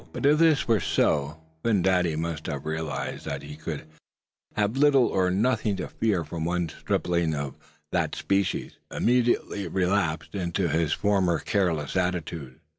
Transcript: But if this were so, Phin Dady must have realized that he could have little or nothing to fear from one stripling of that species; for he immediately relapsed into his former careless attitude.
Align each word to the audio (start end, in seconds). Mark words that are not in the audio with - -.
But 0.13 0.25
if 0.25 0.39
this 0.39 0.67
were 0.67 0.79
so, 0.79 1.37
Phin 1.63 1.83
Dady 1.83 2.17
must 2.17 2.47
have 2.47 2.65
realized 2.65 3.23
that 3.25 3.43
he 3.43 3.55
could 3.55 3.83
have 4.55 4.75
little 4.75 5.05
or 5.05 5.29
nothing 5.29 5.75
to 5.75 5.89
fear 5.89 6.23
from 6.23 6.43
one 6.43 6.69
stripling 6.69 7.35
of 7.35 7.53
that 7.91 8.15
species; 8.15 8.77
for 8.89 8.95
he 8.95 8.97
immediately 8.97 9.67
relapsed 9.67 10.33
into 10.33 10.69
his 10.69 10.91
former 10.91 11.37
careless 11.37 11.95
attitude. 11.95 12.59